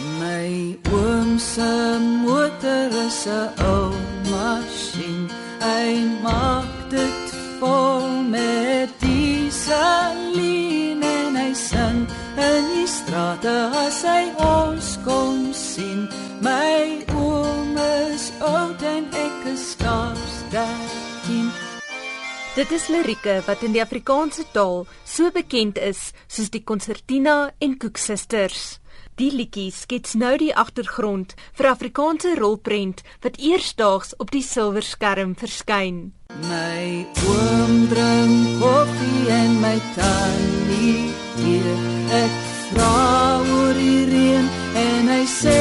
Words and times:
My 0.00 0.78
oom 0.92 1.38
se 1.38 1.98
motor 2.24 2.88
is 3.06 3.26
'n 3.26 3.48
ou 3.72 3.92
masjien. 4.30 5.28
Hy 5.60 6.04
maak 6.22 6.88
dit 6.88 7.34
vol 7.60 8.08
met 8.22 8.88
dieselien 9.00 10.22
en 11.02 11.36
hy 11.36 11.52
sing 11.54 12.08
in 12.36 12.64
die 12.74 12.86
strate 12.88 13.56
as 13.86 14.02
hy 14.02 14.32
ons 14.40 14.98
kom 15.04 15.52
sien. 15.52 16.08
My 16.40 17.04
oom 17.12 17.76
is 17.76 18.32
oud 18.40 18.82
en 18.82 19.04
ek 19.12 19.46
is 19.52 19.70
skaars 19.72 20.34
13. 20.50 21.52
Dit 22.54 22.70
is 22.72 22.88
lirieke 22.88 23.42
wat 23.46 23.62
in 23.62 23.72
die 23.76 23.82
Afrikaanse 23.82 24.44
taal 24.52 24.86
so 25.04 25.30
bekend 25.30 25.78
is 25.78 26.12
soos 26.26 26.50
die 26.50 26.64
konsertina 26.64 27.52
en 27.60 27.76
koeksisters. 27.78 28.80
Die 29.20 29.28
liedjie 29.36 29.68
skets 29.68 30.14
nou 30.16 30.30
die 30.40 30.52
agtergrond 30.56 31.34
vir 31.58 31.66
Afrikaanse 31.74 32.30
rolprent 32.38 33.02
wat 33.20 33.36
eersdaags 33.36 34.14
op 34.16 34.30
die 34.32 34.40
silwerskerm 34.40 35.34
verskyn. 35.36 35.98
My 36.48 37.04
oom 37.28 37.74
drink 37.90 38.62
koffie 38.62 39.26
en 39.36 39.58
my 39.60 39.74
tannie 39.98 41.12
hier. 41.36 41.68
Ek 42.22 42.40
vra 42.70 42.96
oor 43.44 43.76
die 43.76 44.08
reën 44.08 44.48
en 44.86 45.12
hy 45.12 45.22
sê 45.28 45.58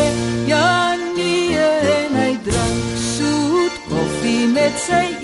ja 0.48 0.96
nee 1.18 1.60
en 1.99 2.20
hy 2.21 2.34
drink 2.48 2.99
soet 3.10 3.84
koffie 3.91 4.48
met 4.55 4.80
sy 4.88 5.18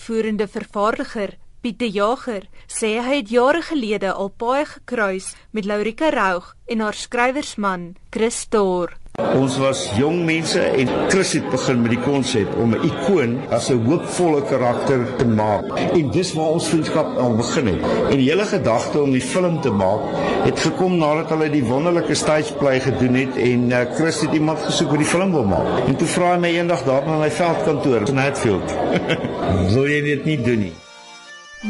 uitvoerende 0.00 0.48
vervaardiger, 0.48 1.36
Piet 1.60 1.78
de 1.78 1.90
Jager, 1.92 2.46
sê 2.66 2.96
hy 3.04 3.18
het 3.20 3.28
jare 3.28 3.60
gelede 3.60 4.12
al 4.12 4.30
paai 4.32 4.64
gekruis 4.64 5.34
met 5.52 5.66
Laurika 5.68 6.08
Roux 6.08 6.54
en 6.72 6.80
haar 6.80 6.96
skrywersman, 6.96 7.96
Chris 8.10 8.46
Thor. 8.48 8.96
Ons 9.38 9.56
was 9.62 9.84
jong 9.96 10.24
mense 10.26 10.60
en 10.60 10.88
Chris 11.08 11.32
het 11.36 11.46
begin 11.52 11.82
met 11.82 11.94
die 11.94 12.02
konsep 12.02 12.48
om 12.62 12.74
'n 12.74 12.84
ikoon 12.88 13.38
as 13.50 13.70
'n 13.70 13.84
hoopvolle 13.86 14.42
karakter 14.42 15.06
te 15.16 15.26
maak. 15.26 15.64
En 15.92 16.10
dis 16.10 16.32
waar 16.34 16.52
ons 16.56 16.68
vriendskap 16.68 17.16
al 17.18 17.36
begin 17.36 17.66
het. 17.66 17.80
En 18.10 18.16
die 18.16 18.30
hele 18.30 18.44
gedagte 18.44 19.02
om 19.02 19.12
die 19.12 19.20
film 19.20 19.60
te 19.60 19.70
maak 19.70 20.00
het 20.44 20.58
gekom 20.60 20.96
nadat 20.96 21.28
hulle 21.28 21.50
die 21.50 21.64
wonderlike 21.64 22.14
stage 22.14 22.54
play 22.54 22.80
gedoen 22.80 23.14
het 23.14 23.36
en 23.36 23.70
uh, 23.70 23.78
Chris 23.94 24.20
het 24.20 24.32
iemand 24.32 24.58
gesoek 24.58 24.88
wat 24.88 24.98
die 24.98 25.06
film 25.06 25.32
wil 25.32 25.44
maak. 25.44 25.86
En 25.86 25.96
toe 25.96 26.08
vra 26.08 26.32
hy 26.34 26.38
my 26.40 26.52
eendag 26.56 26.84
daar 26.84 27.04
by 27.04 27.16
my 27.20 27.30
veldkantoor 27.30 28.08
in 28.08 28.16
Hatfield. 28.16 28.76
wil 29.74 29.86
jy 29.86 30.00
dit 30.02 30.24
nie 30.24 30.38
doen 30.42 30.58
nie? 30.58 30.76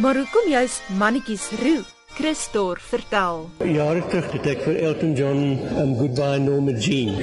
Maar 0.00 0.14
hoekom 0.14 0.50
juist 0.50 0.82
mannetjies 0.98 1.50
roe? 1.62 1.99
Christor 2.20 2.76
vertel. 2.80 3.46
Jare 3.64 4.02
terug 4.12 4.26
het 4.34 4.46
ek 4.50 4.58
vir 4.66 4.76
Elton 4.84 5.14
John 5.16 5.38
um, 5.80 5.94
Goodbye 5.96 6.42
Norma 6.44 6.74
Jean. 6.76 7.14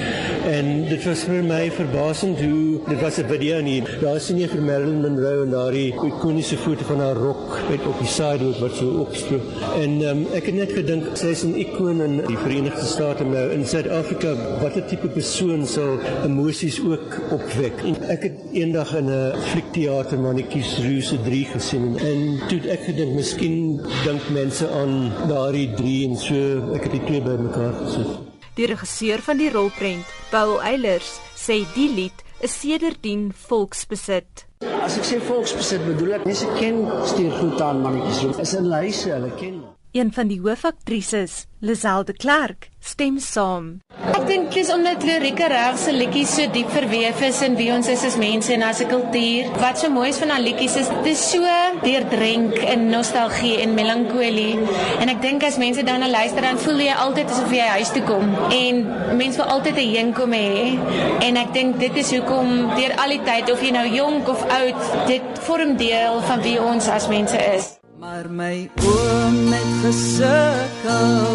En 0.50 0.70
dit 0.90 1.04
was 1.06 1.22
vir 1.30 1.44
my 1.46 1.60
verbasend 1.76 2.40
hoe 2.42 2.80
dit 2.88 3.04
was 3.04 3.20
'n 3.22 3.28
video 3.30 3.60
nie. 3.62 3.84
Daar 4.02 4.18
sien 4.20 4.40
jy 4.42 4.48
vir 4.50 4.62
Marilyn 4.62 5.02
Monroe 5.04 5.44
en 5.44 5.54
daardie 5.54 5.94
ikoniese 5.94 6.58
foto 6.58 6.88
van 6.90 7.00
haar 7.00 7.14
rok 7.16 7.60
met 7.70 7.86
op 7.86 8.00
die 8.00 8.08
sidewalk 8.08 8.58
wat 8.64 8.74
so 8.80 9.04
opstroop. 9.06 9.46
En 9.78 10.02
um, 10.02 10.26
ek 10.34 10.50
het 10.50 10.56
net 10.56 10.72
gedink 10.74 11.14
sy 11.14 11.30
is 11.36 11.44
'n 11.46 11.54
ikoon 11.54 12.02
in 12.02 12.18
die 12.26 12.38
Verenigde 12.38 12.86
State 12.86 13.24
nou 13.24 13.52
in 13.52 13.68
Suid-Afrika. 13.68 14.34
Watter 14.62 14.86
tipe 14.88 15.08
persoon 15.08 15.68
sal 15.68 16.00
emosies 16.26 16.82
ook 16.82 17.22
opwek? 17.38 17.86
En 17.86 18.02
ek 18.10 18.24
het 18.24 18.38
eendag 18.52 18.96
in 18.96 19.14
'n 19.14 19.38
fliekteater 19.54 20.18
Mannetjies 20.20 20.80
Ruse 20.82 21.22
3 21.22 21.46
gesien 21.46 21.98
en 22.00 22.42
toe 22.48 22.60
ek 22.70 22.82
gedink 22.90 23.14
miskien 23.14 23.82
dink 24.04 24.30
mense 24.34 24.66
aan 24.68 24.87
daardie 25.30 25.70
3 25.78 25.96
en 26.08 26.18
so 26.22 26.74
ek 26.78 26.88
het 26.88 26.96
die 26.98 27.04
twee 27.08 27.22
bymekaar 27.26 27.76
gesit. 27.82 28.16
Die 28.58 28.66
regisseur 28.70 29.22
van 29.22 29.38
die 29.38 29.52
rolprent, 29.54 30.14
Paul 30.32 30.58
Eilers, 30.66 31.18
sê 31.38 31.62
die 31.76 31.90
lied 31.94 32.24
is 32.42 32.56
sedertdien 32.62 33.30
volksbesit. 33.48 34.46
As 34.82 34.98
ek 34.98 35.06
sê 35.06 35.20
volksbesit 35.22 35.84
bedoel 35.86 36.18
ek 36.18 36.28
mense 36.30 36.50
ken 36.58 36.84
stuur 37.06 37.34
goed 37.38 37.62
aan 37.62 37.84
mannetjies. 37.86 38.40
Is 38.42 38.56
in 38.58 38.70
lyse, 38.72 39.10
hulle 39.14 39.34
ken 39.38 39.60
hom. 39.62 39.74
Een 39.98 40.12
van 40.14 40.28
die 40.30 40.40
hoofaktrises, 40.42 41.46
Lisel 41.60 42.04
de 42.06 42.14
Klerk, 42.14 42.70
stem 42.80 43.20
saam. 43.24 43.78
Ek 44.28 44.34
dink 44.34 44.50
dis 44.52 44.68
omdat 44.74 45.06
Lorika 45.08 45.46
reg 45.48 45.78
se 45.80 45.94
liedjies 45.96 46.34
so 46.36 46.46
diep 46.52 46.68
verweef 46.76 47.22
is 47.24 47.38
in 47.46 47.54
wie 47.56 47.70
ons 47.72 47.88
is 47.88 48.02
as 48.04 48.18
mense 48.20 48.52
en 48.52 48.66
as 48.68 48.82
'n 48.84 48.90
kultuur. 48.92 49.46
Wat 49.62 49.80
so 49.80 49.88
mooi 49.90 50.10
is 50.10 50.20
van 50.20 50.34
haar 50.36 50.44
liedjies 50.44 50.76
is 50.82 50.90
dis 51.06 51.22
so 51.32 51.40
deurdrenk 51.84 52.58
in 52.74 52.90
nostalgie 52.90 53.62
en 53.62 53.74
melankolie. 53.74 54.60
En 55.00 55.08
ek 55.08 55.22
dink 55.22 55.44
as 55.44 55.58
mense 55.58 55.82
dan 55.82 56.00
na 56.02 56.10
luister 56.10 56.42
dan 56.42 56.60
voel 56.60 56.80
jy 56.80 56.96
altyd 57.06 57.32
asof 57.32 57.52
jy 57.52 57.68
huis 57.78 57.92
toe 57.92 58.04
kom 58.04 58.36
en 58.52 58.76
mense 59.16 59.38
wil 59.38 59.48
altyd 59.48 59.78
'n 59.78 59.92
heenkom 59.96 60.32
hê. 60.34 60.78
En 61.22 61.38
ek 61.38 61.54
dink 61.54 61.80
dit 61.80 61.96
is 61.96 62.12
hoekom 62.12 62.76
deur 62.76 62.94
al 62.98 63.10
die 63.10 63.24
tyd 63.24 63.52
of 63.52 63.62
jy 63.62 63.72
nou 63.72 63.88
jonk 63.88 64.28
of 64.28 64.44
oud, 64.44 65.08
dit 65.08 65.24
vorm 65.40 65.78
deel 65.78 66.22
van 66.22 66.42
wie 66.42 66.60
ons 66.62 66.88
as 66.90 67.08
mense 67.08 67.38
is. 67.56 67.80
Maar 68.00 68.30
my 68.30 68.70
oom 68.84 69.52
het 69.54 69.74
gesukkel 69.84 71.27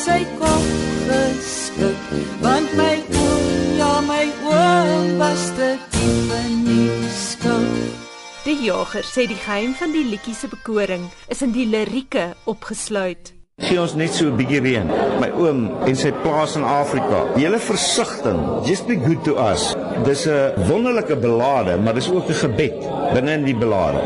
sy 0.00 0.20
kop 0.38 0.68
geskik 1.08 2.04
want 2.44 2.70
my 2.78 2.94
oom 3.22 3.48
ja 3.80 3.94
my 4.06 4.26
oom 4.52 5.18
was 5.20 5.50
te 5.58 5.74
diep 5.96 6.30
in 6.44 6.62
die 6.68 7.10
skuld 7.24 8.08
Die 8.46 8.56
jager 8.64 9.04
sê 9.04 9.26
die 9.28 9.36
geheim 9.36 9.74
van 9.76 9.92
die 9.92 10.06
liedjie 10.08 10.32
se 10.34 10.48
bekoring 10.48 11.04
is 11.28 11.42
in 11.44 11.52
die 11.52 11.66
lirieke 11.68 12.30
opgesluit. 12.48 13.34
Gee 13.60 13.76
ons 13.76 13.92
net 13.94 14.14
so 14.16 14.24
'n 14.24 14.36
bietjie 14.36 14.60
reën. 14.64 14.86
My 15.20 15.28
oom 15.36 15.58
en 15.84 15.96
sy 15.96 16.12
plaas 16.22 16.56
in 16.56 16.64
Afrika. 16.64 17.26
Die 17.34 17.44
hele 17.44 17.58
versigtiging, 17.58 18.40
just 18.64 18.86
be 18.86 18.96
good 18.96 19.22
to 19.24 19.36
us. 19.36 19.76
Dis 20.04 20.26
'n 20.26 20.52
wonderlike 20.68 21.16
belade, 21.16 21.76
maar 21.76 21.94
dis 21.94 22.10
ook 22.10 22.28
'n 22.28 22.40
gebed 22.40 22.88
binne 23.12 23.32
in 23.32 23.44
die 23.44 23.56
belade. 23.56 24.00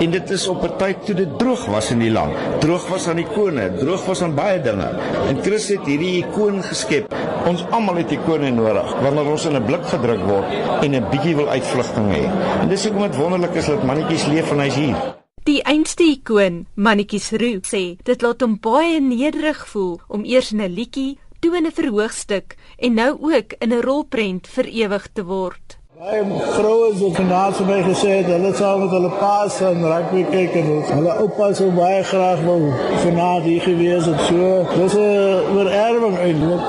En 0.00 0.10
dit 0.10 0.30
is 0.30 0.48
op 0.48 0.62
'n 0.62 0.76
tyd 0.76 0.96
toe 1.04 1.14
dit 1.14 1.38
droog 1.38 1.66
was 1.66 1.90
in 1.90 1.98
die 1.98 2.10
land. 2.10 2.32
Droog 2.60 2.88
was 2.88 3.08
aan 3.08 3.18
ikone, 3.18 3.74
droog 3.78 4.06
was 4.06 4.22
aan 4.22 4.34
baie 4.34 4.60
dinge. 4.60 4.88
En 5.28 5.42
Christus 5.42 5.76
het 5.76 5.86
hierdie 5.86 6.24
ikoon 6.24 6.62
geskep. 6.62 7.14
Ons 7.46 7.64
almal 7.70 7.96
het 7.96 8.10
ikone 8.10 8.50
nodig 8.50 8.94
wanneer 9.02 9.30
ons 9.30 9.44
in 9.44 9.56
'n 9.56 9.64
blik 9.64 9.84
gedruk 9.84 10.22
word 10.24 10.44
en 10.82 10.94
'n 10.94 11.04
bietjie 11.10 11.36
wil 11.36 11.48
uitvlugting 11.48 12.14
hê. 12.14 12.24
En 12.60 12.68
dis 12.68 12.84
hoekom 12.84 13.02
dit 13.02 13.16
wonderlik 13.16 13.54
is 13.54 13.66
dat 13.66 13.82
mannetjies 13.82 14.26
leef 14.26 14.50
en 14.50 14.58
hy's 14.58 14.74
hier. 14.74 15.09
Die 15.50 15.64
einste 15.66 16.04
ikoon, 16.06 16.60
Mannetjies 16.78 17.32
Roo, 17.40 17.58
sê 17.66 17.96
dit 18.06 18.20
laat 18.22 18.42
hom 18.44 18.52
baie 18.62 19.00
nederig 19.02 19.58
voel 19.72 19.96
om 20.06 20.22
eers 20.22 20.52
in 20.54 20.60
'n 20.62 20.76
liedjie, 20.76 21.18
toe 21.42 21.56
in 21.58 21.66
'n 21.66 21.74
verhoogstuk 21.78 22.54
en 22.78 22.94
nou 22.94 23.12
ook 23.18 23.56
in 23.58 23.72
'n 23.74 23.82
rolprent 23.82 24.46
vir 24.46 24.66
ewig 24.82 25.08
te 25.14 25.24
word. 25.24 25.66
Baie 25.98 26.22
vroue 26.54 26.94
het 26.94 27.16
vandag 27.16 27.56
vir 27.56 27.66
my 27.66 27.80
gesê 27.90 28.14
dat 28.22 28.36
hulle 28.36 28.54
sou 28.54 28.78
met 28.82 28.90
hulle 28.90 29.12
paas 29.18 29.60
en 29.60 29.82
rugby 29.92 30.22
kyk 30.30 30.54
en 30.54 30.66
hulle 30.98 31.18
oupa 31.22 31.52
sou 31.52 31.70
baie 31.70 32.02
graag 32.04 32.40
wou 32.46 32.62
vanaand 33.02 33.44
hier 33.44 33.60
gewees 33.60 34.04
het. 34.04 34.20
So, 34.28 34.66
dis 34.78 34.94
'n 34.94 35.50
oorerwing 35.56 36.16
eintlik. 36.18 36.62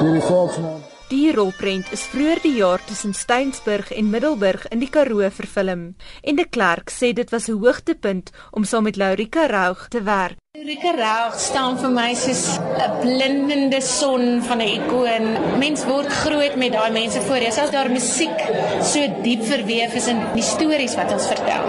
Hierdie 0.00 0.26
volksnaam. 0.30 0.81
Die 1.12 1.28
rolprent 1.28 1.90
is 1.92 2.06
vroeër 2.08 2.38
die 2.40 2.54
jaar 2.56 2.80
tussen 2.88 3.12
Steynsburg 3.12 3.90
en 3.92 4.08
Middelburg 4.08 4.62
in 4.72 4.80
die 4.80 4.88
Karoo 4.88 5.28
vervilm 5.28 5.82
en 6.22 6.38
de 6.40 6.46
Klerk 6.48 6.88
sê 6.88 7.12
dit 7.12 7.34
was 7.34 7.50
'n 7.52 7.60
hoogtepunt 7.60 8.32
om 8.50 8.64
saam 8.64 8.88
met 8.88 8.96
Laurika 8.96 9.44
Roux 9.46 9.88
te 9.88 10.00
werk. 10.02 10.41
Rika 10.52 10.90
Raug 10.92 11.36
staan 11.40 11.78
vir 11.80 11.90
my 11.90 12.10
soos 12.22 12.40
'n 12.86 12.96
blindende 13.02 13.78
son 13.80 14.42
van 14.48 14.60
'n 14.60 14.72
ikoon. 14.78 15.24
Mens 15.58 15.84
word 15.84 16.10
groot 16.22 16.56
met 16.56 16.72
daai 16.72 16.90
mense 16.92 17.20
voor 17.20 17.40
jou. 17.44 17.52
Selfs 17.52 17.72
daar 17.72 17.90
musiek 17.90 18.38
so 18.82 19.00
diep 19.22 19.42
verweef 19.44 19.94
is 19.94 20.06
in 20.12 20.20
die 20.34 20.42
stories 20.42 20.94
wat 20.94 21.12
ons 21.12 21.26
vertel. 21.26 21.64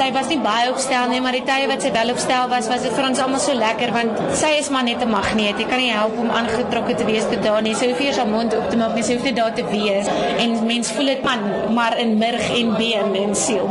Sy 0.00 0.08
was 0.12 0.26
nie 0.28 0.40
baie 0.40 0.70
opstel 0.70 1.08
nie, 1.08 1.20
maar 1.20 1.36
die 1.38 1.44
tye 1.44 1.68
wat 1.68 1.82
sy 1.82 1.92
wel 1.92 2.10
opstel 2.10 2.48
was, 2.48 2.66
was 2.68 2.82
dit 2.82 2.92
vir 2.92 3.08
ons 3.08 3.20
almal 3.20 3.40
so 3.40 3.54
lekker 3.54 3.92
want 3.92 4.18
sy 4.34 4.50
is 4.58 4.68
maar 4.68 4.84
net 4.84 5.00
'n 5.02 5.10
magneet. 5.10 5.58
Jy 5.58 5.68
kan 5.68 5.78
nie 5.78 5.92
help 5.92 6.18
om 6.18 6.30
aangetrokke 6.30 6.94
te 6.94 7.04
wees 7.04 7.24
tot 7.30 7.42
daar 7.42 7.62
nie. 7.62 7.74
Sy 7.74 7.86
hoef 7.90 8.00
eers 8.00 8.16
haar 8.16 8.26
mond 8.26 8.56
op 8.56 8.70
te 8.70 8.76
maak, 8.76 8.94
nie. 8.94 9.02
sy 9.02 9.14
hoef 9.14 9.24
net 9.24 9.36
daar 9.36 9.54
te 9.54 9.64
wees 9.70 10.06
en 10.38 10.66
mens 10.66 10.90
voel 10.90 11.06
dit 11.06 11.22
aan, 11.22 11.72
maar 11.74 11.98
in 11.98 12.18
murg 12.18 12.50
en 12.58 12.76
been 12.76 13.14
en 13.14 13.34
siel. 13.34 13.70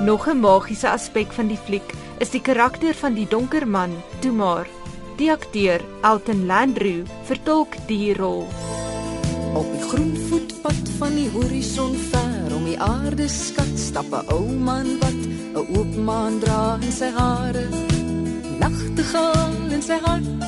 Nog 0.00 0.28
'n 0.28 0.40
magiese 0.40 0.88
aspek 0.88 1.32
van 1.32 1.46
die 1.46 1.58
fliek 1.64 2.01
is 2.22 2.30
die 2.30 2.42
karakter 2.44 2.94
van 2.94 3.16
die 3.18 3.26
donker 3.26 3.64
man, 3.66 3.96
Tumar. 4.22 4.68
Die 5.18 5.26
akteur, 5.32 5.82
Elton 6.06 6.44
Landru, 6.46 7.02
vertolk 7.26 7.74
die 7.88 8.12
rol. 8.14 8.44
Op 9.58 9.66
die 9.72 9.82
groen 9.88 10.12
voetpad 10.28 10.92
van 11.00 11.16
die 11.18 11.26
horison 11.34 11.96
ver 12.12 12.54
om 12.54 12.68
die 12.68 12.78
aarde 12.78 13.26
skat 13.28 13.74
stap 13.74 14.14
'n 14.14 14.30
ou 14.36 14.46
man 14.68 14.98
wat 15.02 15.20
'n 15.58 15.66
oop 15.74 15.92
maan 16.06 16.38
dra 16.38 16.78
in 16.80 16.94
sy 17.00 17.10
hare. 17.10 17.66
Nagtegaal 18.62 19.74
in 19.74 19.82
sy 19.82 19.98
hart. 20.06 20.41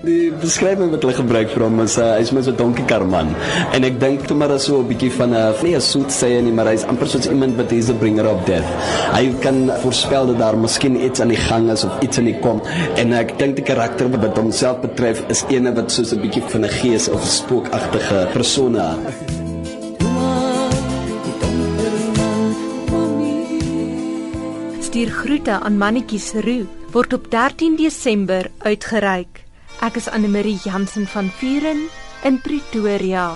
Die 0.00 0.30
beskrywing 0.32 0.94
wat 0.94 1.02
hulle 1.04 1.12
gebruik 1.12 1.50
vir 1.52 1.62
hom 1.66 1.82
is 1.82 1.98
uh, 2.00 2.14
hy's 2.16 2.30
mos 2.32 2.46
'n 2.48 2.56
donkie 2.56 2.86
karman. 2.88 3.34
En 3.76 3.84
ek 3.84 3.98
dink 4.00 4.22
toe 4.24 4.36
maar 4.36 4.54
so 4.56 4.80
'n 4.80 4.88
bietjie 4.88 5.10
van 5.12 5.34
'n 5.36 5.52
nie 5.60 5.74
'n 5.76 5.80
soet 5.80 6.08
sê 6.08 6.40
nie, 6.40 6.52
maar 6.56 6.72
hy's 6.72 6.86
amper 6.88 7.06
soos 7.06 7.28
iemand 7.28 7.56
wat 7.60 7.72
is 7.72 7.90
'n 7.90 7.98
bringer 8.00 8.24
of 8.24 8.40
death. 8.48 8.64
Hy 9.12 9.28
kan 9.44 9.68
voorspel 9.82 10.26
dat 10.32 10.38
daar 10.38 10.56
miskien 10.56 10.96
iets 10.96 11.20
aan 11.20 11.28
die 11.28 11.36
gang 11.36 11.70
is 11.70 11.84
of 11.84 11.92
iets 12.00 12.16
aan 12.16 12.24
die 12.24 12.38
kom. 12.40 12.62
En 12.96 13.12
ek 13.12 13.36
dink 13.38 13.56
die 13.56 13.64
karakter 13.64 14.08
wat 14.08 14.38
homself 14.38 14.80
betref 14.80 15.20
is 15.28 15.44
ene 15.48 15.74
wat 15.74 15.92
soos 15.92 16.12
'n 16.12 16.20
bietjie 16.20 16.42
van 16.48 16.64
'n 16.64 16.72
gees 16.80 17.08
of 17.08 17.20
spookagtige 17.20 18.28
persona. 18.32 18.96
Stuur 24.80 25.10
groete 25.10 25.60
aan 25.60 25.76
mannetjies 25.76 26.32
Roo 26.32 26.64
word 26.92 27.12
op 27.12 27.30
13 27.30 27.76
Desember 27.76 28.50
uitgereik. 28.64 29.39
Ek 29.80 29.96
is 29.96 30.10
Anne 30.12 30.28
Marie 30.28 30.58
Jansen 30.60 31.06
van 31.08 31.30
Vuren 31.38 31.88
in 32.22 32.40
Pretoria. 32.44 33.32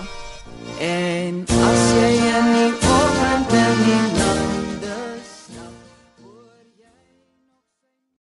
En 0.77 1.41
as 1.49 1.83
jy 1.97 2.11
in 2.21 2.53
die 2.53 2.71
oggend 2.85 3.57
in 3.63 3.83
die 3.89 4.01
nag 4.13 4.34